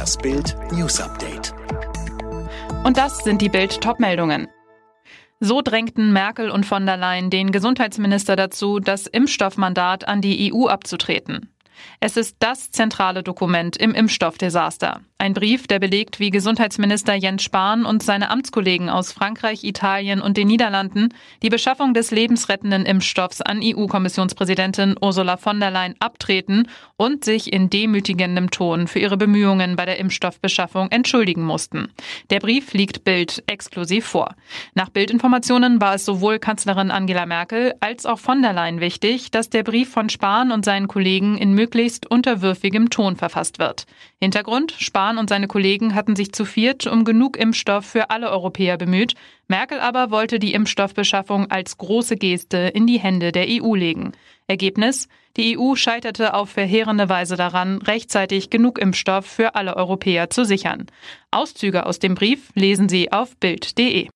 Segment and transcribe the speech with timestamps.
[0.00, 1.52] Das Bild News Update.
[2.84, 4.48] Und das sind die Bild Topmeldungen.
[5.40, 10.68] So drängten Merkel und von der Leyen den Gesundheitsminister dazu, das Impfstoffmandat an die EU
[10.68, 11.54] abzutreten.
[12.00, 15.00] Es ist das zentrale Dokument im Impfstoffdesaster.
[15.20, 20.38] Ein Brief, der belegt, wie Gesundheitsminister Jens Spahn und seine Amtskollegen aus Frankreich, Italien und
[20.38, 21.12] den Niederlanden
[21.42, 27.68] die Beschaffung des lebensrettenden Impfstoffs an EU-Kommissionspräsidentin Ursula von der Leyen abtreten und sich in
[27.68, 31.92] demütigendem Ton für ihre Bemühungen bei der Impfstoffbeschaffung entschuldigen mussten.
[32.30, 34.36] Der Brief liegt Bild exklusiv vor.
[34.74, 39.50] Nach Bildinformationen war es sowohl Kanzlerin Angela Merkel als auch von der Leyen wichtig, dass
[39.50, 43.86] der Brief von Spahn und seinen Kollegen in möglichst unterwürfigem Ton verfasst wird.
[44.20, 48.76] Hintergrund, Spahn und seine Kollegen hatten sich zu viert um genug Impfstoff für alle Europäer
[48.76, 49.14] bemüht.
[49.48, 54.12] Merkel aber wollte die Impfstoffbeschaffung als große Geste in die Hände der EU legen.
[54.46, 55.08] Ergebnis?
[55.36, 60.86] Die EU scheiterte auf verheerende Weise daran, rechtzeitig genug Impfstoff für alle Europäer zu sichern.
[61.30, 64.08] Auszüge aus dem Brief lesen Sie auf Bild.de.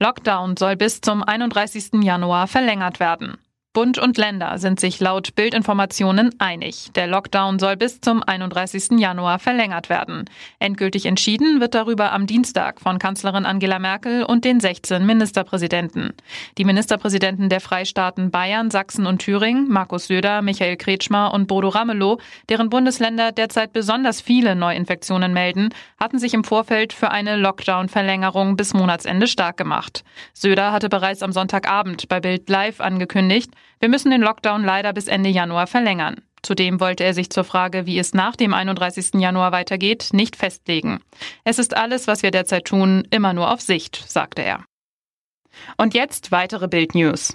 [0.00, 2.04] Lockdown soll bis zum 31.
[2.04, 3.38] Januar verlängert werden.
[3.78, 6.88] Bund und Länder sind sich laut Bildinformationen einig.
[6.96, 8.98] Der Lockdown soll bis zum 31.
[8.98, 10.24] Januar verlängert werden.
[10.58, 16.12] Endgültig entschieden wird darüber am Dienstag von Kanzlerin Angela Merkel und den 16 Ministerpräsidenten.
[16.58, 22.18] Die Ministerpräsidenten der Freistaaten Bayern, Sachsen und Thüringen, Markus Söder, Michael Kretschmer und Bodo Ramelow,
[22.48, 25.68] deren Bundesländer derzeit besonders viele Neuinfektionen melden,
[26.00, 30.02] hatten sich im Vorfeld für eine Lockdown-Verlängerung bis Monatsende stark gemacht.
[30.32, 35.08] Söder hatte bereits am Sonntagabend bei Bild Live angekündigt, wir müssen den Lockdown leider bis
[35.08, 36.22] Ende Januar verlängern.
[36.42, 39.14] Zudem wollte er sich zur Frage, wie es nach dem 31.
[39.14, 41.00] Januar weitergeht, nicht festlegen.
[41.44, 44.64] Es ist alles, was wir derzeit tun, immer nur auf Sicht, sagte er.
[45.76, 47.34] Und jetzt weitere Bild-News.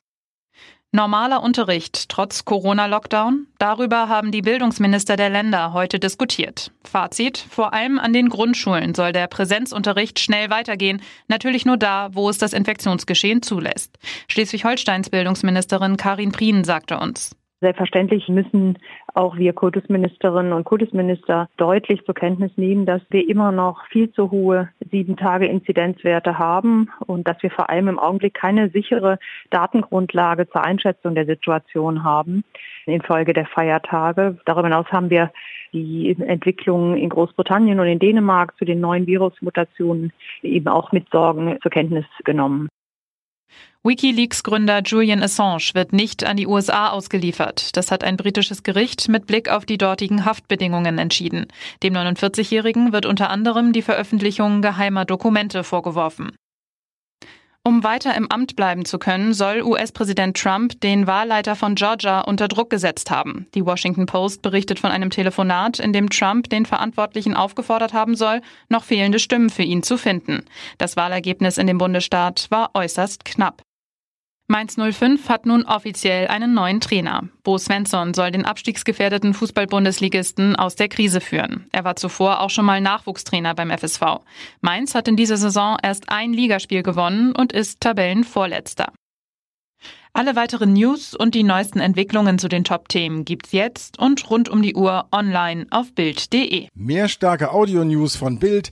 [0.96, 3.48] Normaler Unterricht trotz Corona-Lockdown?
[3.58, 6.70] Darüber haben die Bildungsminister der Länder heute diskutiert.
[6.84, 12.30] Fazit, vor allem an den Grundschulen soll der Präsenzunterricht schnell weitergehen, natürlich nur da, wo
[12.30, 13.98] es das Infektionsgeschehen zulässt.
[14.28, 17.36] Schleswig-Holsteins Bildungsministerin Karin Prien sagte uns.
[17.64, 18.78] Selbstverständlich müssen
[19.14, 24.32] auch wir Kultusministerinnen und Kultusminister deutlich zur Kenntnis nehmen, dass wir immer noch viel zu
[24.32, 29.18] hohe sieben Tage Inzidenzwerte haben und dass wir vor allem im Augenblick keine sichere
[29.50, 32.44] Datengrundlage zur Einschätzung der Situation haben
[32.86, 34.38] infolge der Feiertage.
[34.44, 35.32] Darüber hinaus haben wir
[35.72, 41.58] die Entwicklungen in Großbritannien und in Dänemark zu den neuen Virusmutationen eben auch mit Sorgen
[41.62, 42.68] zur Kenntnis genommen.
[43.84, 47.76] Wikileaks-Gründer Julian Assange wird nicht an die USA ausgeliefert.
[47.76, 51.48] Das hat ein britisches Gericht mit Blick auf die dortigen Haftbedingungen entschieden.
[51.84, 56.32] Dem 49-Jährigen wird unter anderem die Veröffentlichung geheimer Dokumente vorgeworfen.
[57.66, 62.50] Um weiter im Amt bleiben zu können, soll US-Präsident Trump den Wahlleiter von Georgia unter
[62.50, 63.48] Druck gesetzt haben.
[63.56, 68.42] Die Washington Post berichtet von einem Telefonat, in dem Trump den Verantwortlichen aufgefordert haben soll,
[68.68, 70.44] noch fehlende Stimmen für ihn zu finden.
[70.78, 73.62] Das Wahlergebnis in dem Bundesstaat war äußerst knapp.
[74.48, 77.30] Mainz 05 hat nun offiziell einen neuen Trainer.
[77.44, 81.68] Bo Svensson soll den abstiegsgefährdeten Fußball-Bundesligisten aus der Krise führen.
[81.72, 84.02] Er war zuvor auch schon mal Nachwuchstrainer beim FSV.
[84.60, 88.92] Mainz hat in dieser Saison erst ein Ligaspiel gewonnen und ist Tabellenvorletzter.
[90.16, 94.62] Alle weiteren News und die neuesten Entwicklungen zu den Top-Themen gibt's jetzt und rund um
[94.62, 96.68] die Uhr online auf Bild.de.
[96.76, 98.72] Mehr starke Audio-News von Bild